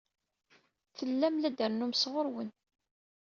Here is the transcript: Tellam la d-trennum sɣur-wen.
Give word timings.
Tellam 0.97 1.35
la 1.39 1.49
d-trennum 1.51 1.93
sɣur-wen. 1.95 2.49